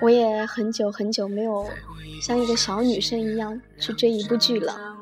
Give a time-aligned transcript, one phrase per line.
[0.00, 1.68] 我也很久很久没有
[2.22, 4.96] 像一个小女生一样去追一部剧了。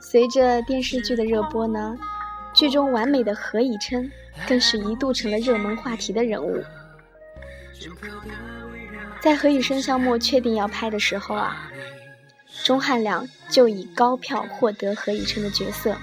[0.00, 1.96] 随着电视剧的热播呢，
[2.54, 4.10] 剧中完美的何以琛
[4.46, 6.62] 更是一度成了热门话题的人物。
[9.20, 11.70] 在《何以笙箫默》确定要拍的时候啊，
[12.64, 15.96] 钟汉良就以高票获得何以琛的角色。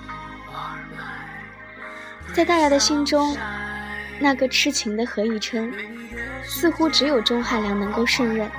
[2.34, 3.36] 在大家的心中，
[4.20, 5.72] 那个痴情的何以琛，
[6.44, 8.50] 似乎只有钟汉良能够胜任。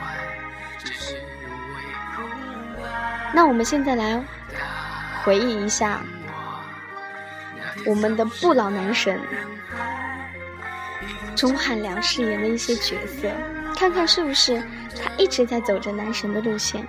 [3.34, 4.22] 那我们现在来
[5.22, 6.00] 回忆一下
[7.84, 9.20] 我们的不老男神
[11.34, 13.30] 钟汉良饰演的一些角色，
[13.77, 14.62] 看看是不是
[15.02, 16.86] 他一直在走着男神的路线。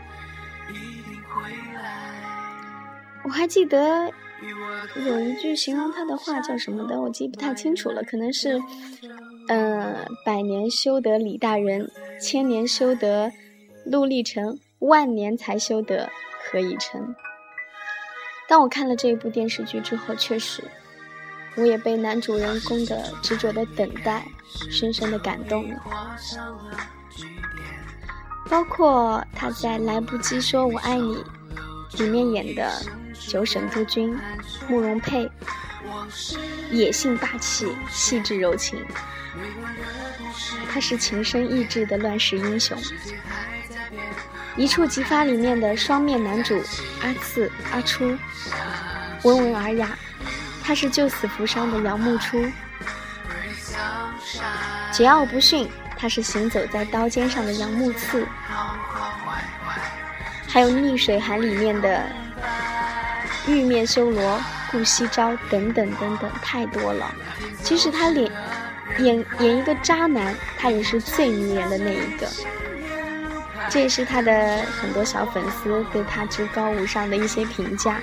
[3.23, 4.11] 我还记得。
[5.05, 8.61] 有一句形容他的话叫什么的，我记不太清楚了，可能是，
[9.47, 11.89] 嗯，百年修得李大人，
[12.21, 13.31] 千年修得
[13.85, 16.09] 陆励成，万年才修得
[16.51, 17.15] 何以琛。
[18.47, 20.63] 当我看了这一部电视剧之后，确实，
[21.55, 24.23] 我也被男主人公的执着的等待
[24.69, 25.81] 深深的感动了，
[28.49, 31.15] 包括他在《来不及说我爱你》
[32.03, 32.71] 里面演的。
[33.19, 34.17] 九省督军
[34.67, 35.29] 慕容佩，
[36.71, 38.79] 野性霸气，细致柔情，
[40.71, 42.77] 他是情深意志的乱世英雄。
[44.55, 46.61] 一触即发里面的双面男主
[47.01, 48.17] 阿次阿初，
[49.23, 49.97] 温文尔雅，
[50.63, 52.39] 他是救死扶伤的杨木初。
[54.91, 58.25] 桀骜不驯，他是行走在刀尖上的杨木刺。
[60.47, 62.09] 还有逆水寒里面的。
[63.47, 67.09] 玉面修罗、顾惜朝等等等等，太多了。
[67.63, 68.31] 即使他演
[68.99, 72.27] 演演一个渣男，他也是最迷人的那一个。
[73.69, 77.99] 这也是他的很多小粉丝对他至高无上的一些评价。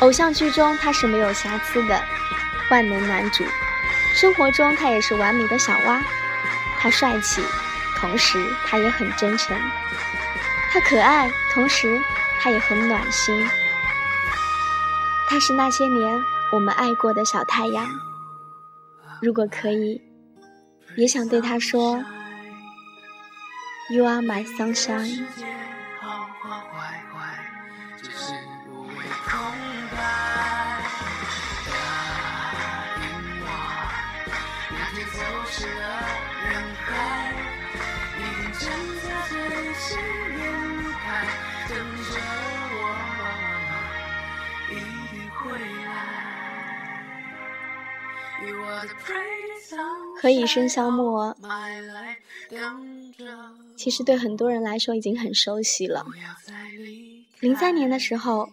[0.00, 2.02] 偶像剧中他是没有瑕疵的
[2.70, 3.44] 万能男主，
[4.14, 6.02] 生活中他也是完美的小蛙。
[6.78, 7.42] 他帅气，
[7.96, 9.56] 同时他也很真诚。
[10.72, 12.00] 他可爱，同时。
[12.42, 13.48] 他也很暖心，
[15.28, 16.20] 他是那些年
[16.50, 17.88] 我们爱过的小太阳。
[19.20, 20.02] 如果可以，
[20.96, 22.02] 也想对他说
[23.90, 25.24] ：“You are my sunshine。”
[50.20, 51.36] 何以笙箫默，
[53.76, 56.04] 其实对很多人来说已经很熟悉了。
[57.40, 58.48] 零三年的时候，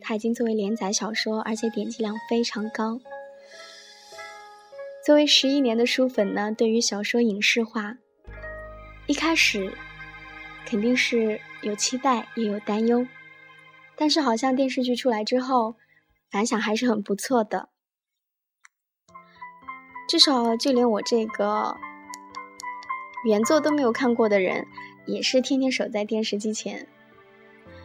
[0.00, 3.00] 他已经作为连载小说，而且点击量非常高。
[5.04, 7.96] 作为十一年的书粉呢，对于小说影视化，
[9.06, 9.72] 一开始
[10.66, 13.06] 肯定是有期待也有担忧，
[13.96, 15.74] 但是好像电视剧出来之后，
[16.30, 17.70] 反响还是很不错的。
[20.08, 21.76] 至少就连我这个
[23.26, 24.66] 原作都没有看过的人，
[25.06, 26.88] 也是天天守在电视机前，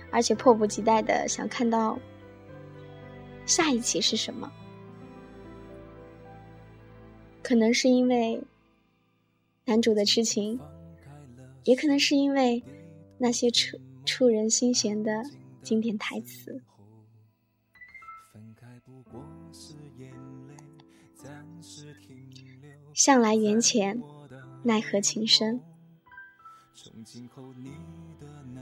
[0.10, 2.00] 而且迫不及待的想看到
[3.46, 4.50] 下一期是什么。
[7.42, 8.42] 可能是因为
[9.66, 10.58] 男主的痴情，
[11.66, 12.64] 也可能是因为
[13.18, 15.24] 那些触触人心弦的
[15.62, 16.62] 经典台词。
[18.32, 19.22] 分开不过
[19.52, 20.10] 是眼
[20.48, 20.56] 泪
[22.94, 24.02] 向来缘浅，
[24.64, 25.60] 奈何情深。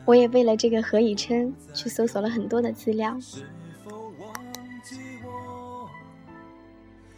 [0.06, 3.18] 我也为了这个何以琛去搜索了很多的资料，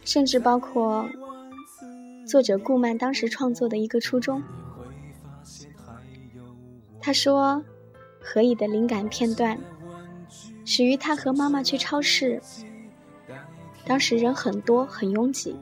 [0.04, 1.08] 甚至包括
[2.26, 4.42] 作者顾漫当时创作的一个初衷。
[7.00, 7.62] 他说，
[8.20, 9.58] 何以的灵感片段
[10.64, 12.42] 始于他和妈妈去超市，
[13.86, 15.54] 当时人很多，很拥挤。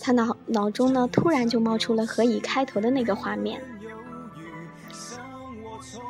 [0.00, 3.62] 他脑脑中呢突然就冒出了何以开头的那个画面。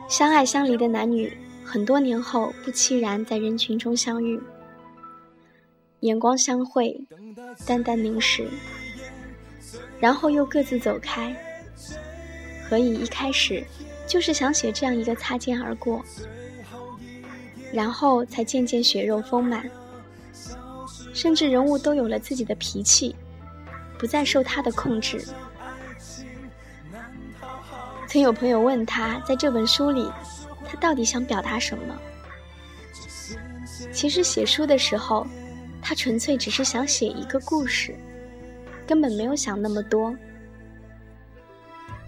[0.09, 4.41] 相爱相离的男女，很多年后不期然在人群中相遇，
[6.01, 7.01] 眼光相会，
[7.67, 8.49] 淡淡凝视，
[9.99, 11.35] 然后又各自走开。
[12.69, 13.65] 何以一开始
[14.07, 16.05] 就是想写这样一个擦肩而过，
[17.73, 19.69] 然后才渐渐血肉丰满，
[21.13, 23.15] 甚至人物都有了自己的脾气，
[23.99, 25.25] 不再受他的控制。
[28.07, 30.11] 曾有朋友问他，在这本书里，
[30.67, 31.97] 他到底想表达什么？
[33.93, 35.27] 其实写书的时候，
[35.81, 37.95] 他纯粹只是想写一个故事，
[38.87, 40.15] 根本没有想那么多。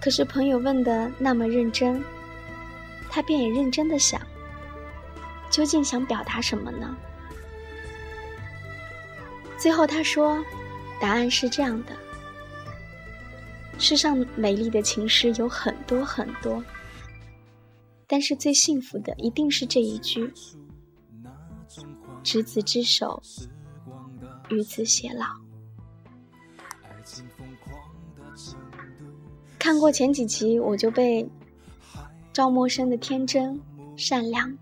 [0.01, 2.03] 可是朋友问的那么认真，
[3.09, 4.21] 他便也认真的想，
[5.49, 6.97] 究竟想表达什么呢？
[9.63, 10.45] 最后他说，
[11.01, 11.97] 答案是这样的。
[13.79, 16.61] 世上美丽的情诗有很多很多，
[18.09, 20.29] 但是最幸福的一定是这一句
[22.25, 23.23] ：“执子之手，
[24.49, 25.27] 与子偕老。”
[29.61, 31.25] 看过前几集，我就被
[32.33, 33.61] 赵默笙的天真、
[33.97, 34.59] 善良、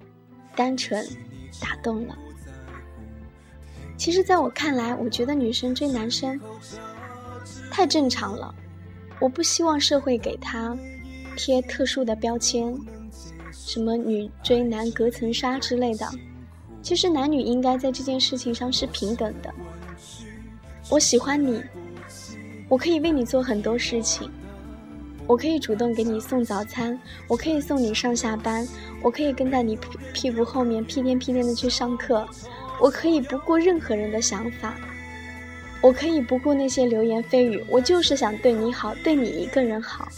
[0.55, 1.03] 单纯
[1.59, 2.15] 打动了。
[4.01, 6.41] 其实，在我看来，我觉得女生追男生
[7.71, 8.55] 太正常了。
[9.19, 10.75] 我不希望社会给他
[11.37, 12.75] 贴特殊的标签，
[13.53, 16.09] 什么女追男隔层纱之类的。
[16.81, 19.53] 其实男女应该在这件事情上是平等的。
[20.89, 21.63] 我喜欢你，
[22.71, 24.31] 我可以为你做很多事情，
[25.27, 26.99] 我可以主动给你送早餐，
[27.29, 28.67] 我可以送你上下班，
[29.03, 29.79] 我可以跟在你
[30.15, 32.27] 屁股后面屁颠屁颠的去上课，
[32.81, 34.75] 我可以不顾任何人的想法。
[35.83, 40.09] 我可以不顾那些流言蜚语，我就是想对你好，对你一个人好。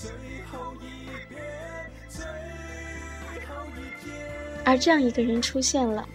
[4.64, 6.09] 而这样一个人出现了，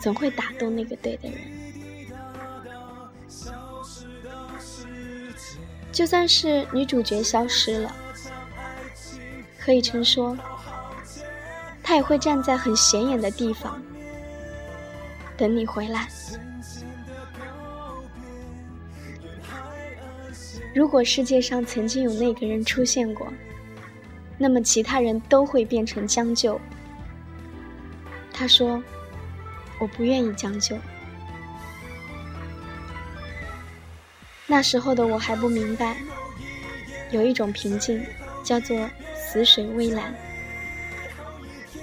[0.00, 1.38] 总会打动那个对的人。
[5.90, 7.94] 就算是女主角消失了，
[9.60, 10.34] 何以琛说，
[11.82, 13.82] 他也会站在很显眼的地方，
[15.36, 16.08] 等你回来。
[20.74, 23.30] 如果世界上曾经有那个人出现过，
[24.38, 26.58] 那么其他人都会变成将就。
[28.32, 28.82] 他说
[29.78, 30.76] ：“我不愿意将就。”
[34.46, 35.96] 那时候的我还不明白，
[37.10, 38.02] 有一种平静
[38.42, 40.14] 叫做死水微澜。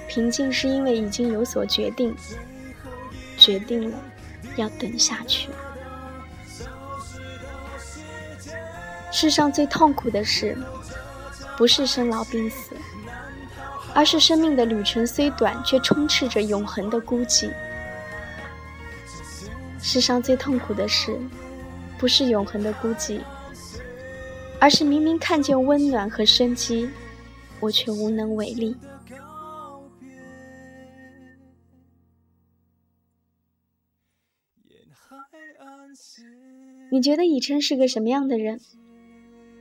[0.08, 2.12] 平静是因为已经有所决定，
[3.40, 3.98] 决定了
[4.56, 5.48] 要等下去。
[9.10, 10.56] 世上最痛苦的事，
[11.56, 12.76] 不是生老病死，
[13.92, 17.50] 而是生命的旅程虽短，却充斥着永恒的孤寂。
[19.80, 21.18] 世上最痛苦的事，
[21.98, 23.20] 不是永恒的孤寂，
[24.60, 26.88] 而是明明看见温暖和生机，
[27.58, 28.76] 我却无能为力。
[36.90, 38.60] 你觉得以琛是个什么样的人？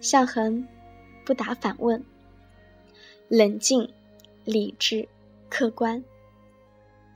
[0.02, 0.66] 向恒
[1.26, 2.04] 不答反问，
[3.28, 3.94] 冷静、
[4.46, 5.08] 理智、
[5.50, 6.04] 客观，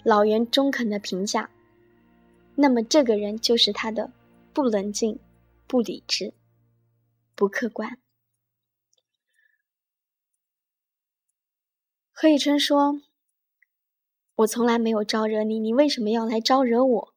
[0.04, 1.50] 老袁中肯的评价。
[2.56, 4.12] 那么这个人就是他的
[4.54, 5.18] 不冷静、
[5.66, 6.34] 不理智、
[7.36, 7.98] 不客观。
[12.12, 13.02] 何以琛说
[14.36, 17.13] ：“我从来没有招惹你，你为什么要来招惹我？”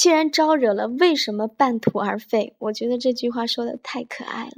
[0.00, 2.54] 既然招惹了，为什么半途而废？
[2.56, 4.52] 我觉得这句话说的太可爱了。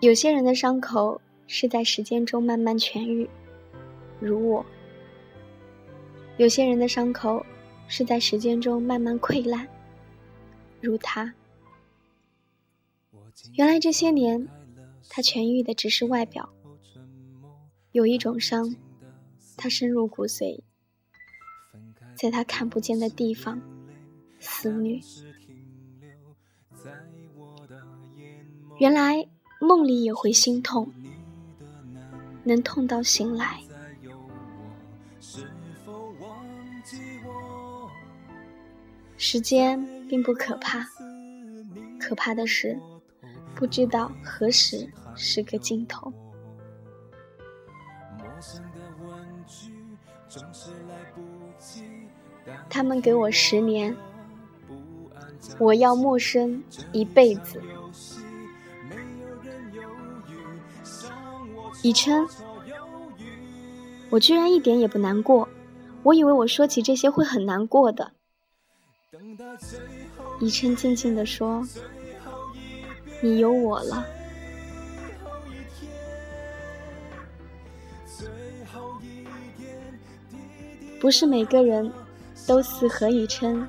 [0.00, 3.28] 有些人的伤口是在时间中慢慢痊愈，
[4.20, 4.64] 如我；
[6.36, 7.44] 有些人的伤口
[7.88, 9.66] 是在时间中慢慢溃烂，
[10.80, 11.34] 如他。
[13.54, 14.48] 原来这些年，
[15.08, 16.48] 他痊愈的只是外表。
[17.92, 18.74] 有一种伤，
[19.56, 20.60] 它深入骨髓，
[22.16, 23.62] 在他看不见的地方
[24.40, 24.98] 肆虐。
[28.80, 29.24] 原来
[29.60, 30.92] 梦里也会心痛，
[32.42, 33.60] 能痛到醒来。
[39.16, 40.84] 时间并不可怕，
[42.00, 42.76] 可怕的是。
[43.54, 46.12] 不知道何时是个尽头。
[52.68, 53.96] 他们给我十年，
[55.58, 57.62] 我要陌生一辈子。
[61.82, 62.26] 以琛，
[64.10, 65.48] 我居然一点也不难过，
[66.02, 68.12] 我以为我说起这些会很难过的。
[70.40, 71.66] 以琛静静地说
[73.24, 74.06] ：“你有我了。”
[81.00, 81.90] 不是每个人
[82.46, 83.66] 都似何以琛，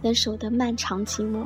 [0.00, 1.44] 能守得漫长寂寞。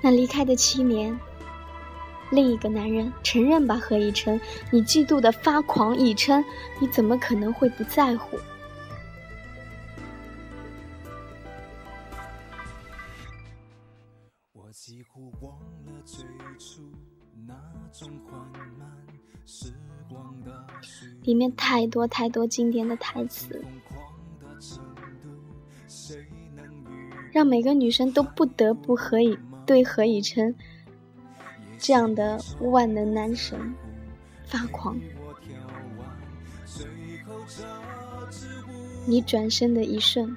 [0.00, 1.18] 那离开的七年。
[2.30, 4.38] 另一个男人承认吧，何以琛，
[4.70, 6.44] 你嫉妒的发狂，以琛，
[6.78, 8.38] 你怎么可能会不在乎？
[21.22, 23.64] 里面太多太多经典的台词，
[27.32, 29.38] 让每个女生都不得不何以
[29.68, 30.52] 对何以琛。
[31.78, 33.56] 这样的万能男神
[34.46, 34.98] 发狂，
[39.06, 40.36] 你转身的一瞬，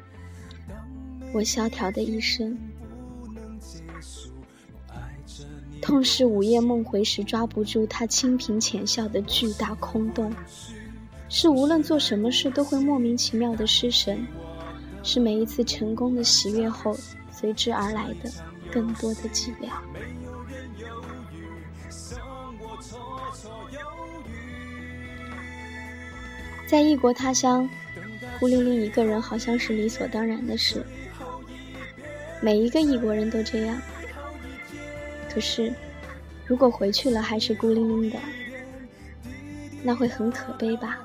[1.33, 2.55] 我萧条的一生，
[5.81, 10.31] 痛是午夜梦回时抓不住他清贫浅笑的巨大空洞，
[11.27, 14.27] 是无论做什么事都会莫名其妙的失神，
[15.01, 16.95] 是每一次成功的喜悦后
[17.31, 18.29] 随之而来的
[18.71, 19.69] 更多的寂寥。
[26.65, 27.69] 在异国他乡，
[28.39, 30.85] 孤零零一个人好像是理所当然的事。
[32.41, 33.79] 每一个异国人都这样。
[35.29, 35.73] 可是，
[36.45, 38.17] 如果回去了还是孤零零的，
[39.83, 40.99] 那会很可悲吧？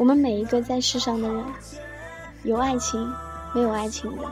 [0.00, 1.44] 我们每一个在世上的人，
[2.44, 2.98] 有爱情，
[3.54, 4.24] 没有爱情的，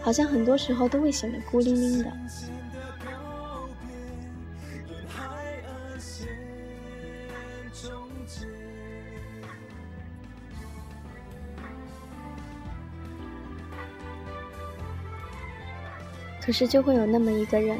[0.00, 2.12] 好像很多时候都会显得孤零零的。
[16.40, 17.76] 可是，就会有那么一个人，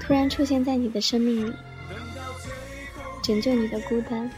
[0.00, 1.54] 突然出现在你的生命里，
[3.22, 4.30] 拯救你的孤单，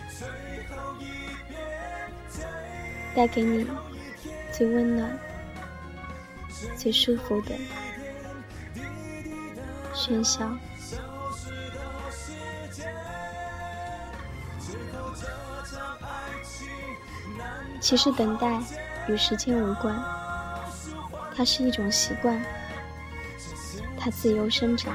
[3.15, 3.67] 带给你
[4.53, 5.19] 最温暖、
[6.77, 7.55] 最舒服的
[9.95, 10.51] 喧嚣。
[17.81, 18.59] 其实，等待
[19.07, 19.95] 与时间无关，
[21.37, 22.43] 它是一种习惯。
[23.99, 24.95] 它自由生长，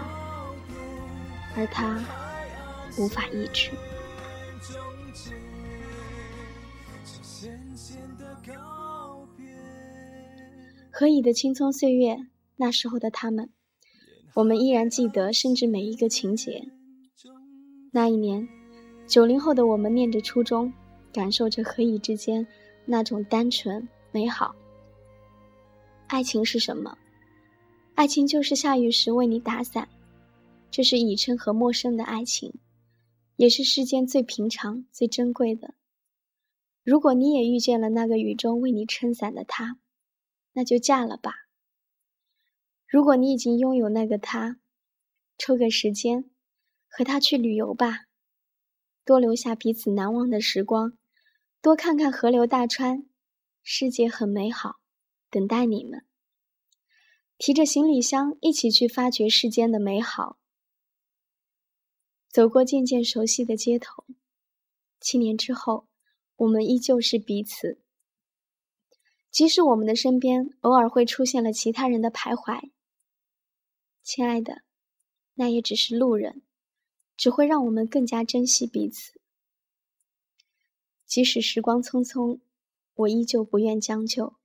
[1.56, 1.98] 而它
[2.98, 3.72] 无法抑制。
[11.00, 12.18] 何以的青葱岁月，
[12.58, 13.50] 那时候的他们，
[14.34, 16.62] 我们依然记得，甚至每一个情节。
[17.94, 18.46] 那一年，
[19.08, 20.74] 九零后的我们念着初中，
[21.14, 22.46] 感受着何以之间
[22.86, 24.54] 那种单纯美好。
[26.08, 26.98] 爱情是什么？
[27.96, 29.88] 爱情就是下雨时为你打伞，
[30.70, 32.54] 这是以琛和陌生的爱情，
[33.38, 35.76] 也是世间最平常、最珍贵的。
[36.84, 39.78] 如果你也遇见了那个雨中为你撑伞的他，
[40.60, 41.48] 那就嫁了吧。
[42.86, 44.60] 如果你已经拥有那个他，
[45.38, 46.30] 抽个时间
[46.90, 48.08] 和他去旅游吧，
[49.06, 50.98] 多留下彼此难忘的时光，
[51.62, 53.06] 多看看河流大川，
[53.64, 54.82] 世界很美好，
[55.30, 56.04] 等待你们。
[57.38, 60.38] 提着行李箱，一起去发掘世间的美好。
[62.28, 64.04] 走过渐渐熟悉的街头，
[65.00, 65.88] 七年之后，
[66.36, 67.80] 我们依旧是彼此。
[69.32, 72.70] 即使我们的身边偶尔会出现了其他人的徘徊，
[74.04, 74.64] 亲爱的，
[75.36, 76.42] 那也只是路人，
[77.16, 79.14] 只会让我们更加珍惜彼此。
[81.06, 82.40] 即使时光匆匆，
[82.96, 84.36] 我依旧不愿将就；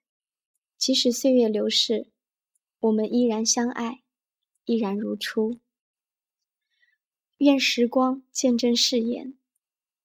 [0.77, 2.09] 即使岁月流逝。
[2.81, 4.03] 我们依然相爱，
[4.67, 5.59] 依然如初。
[7.39, 9.39] 愿时光见证誓言，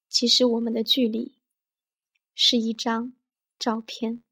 [0.08, 1.34] 即使我们的距离
[2.34, 3.12] 是一张
[3.60, 4.24] 照片。